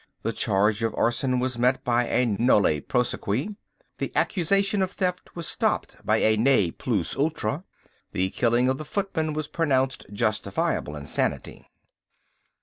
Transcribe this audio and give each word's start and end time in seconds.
The 0.23 0.33
charge 0.33 0.81
of 0.81 0.95
arson 0.95 1.37
was 1.39 1.59
met 1.59 1.83
by 1.83 2.07
a 2.07 2.25
nolle 2.25 2.81
prosequi. 2.81 3.55
The 3.99 4.11
accusation 4.15 4.81
of 4.81 4.93
theft 4.93 5.35
was 5.35 5.45
stopped 5.47 6.03
by 6.03 6.17
a 6.23 6.35
ne 6.37 6.71
plus 6.71 7.15
ultra. 7.15 7.65
The 8.11 8.31
killing 8.31 8.67
of 8.67 8.79
the 8.79 8.83
footman 8.83 9.33
was 9.33 9.47
pronounced 9.47 10.07
justifiable 10.11 10.95
insanity. 10.95 11.67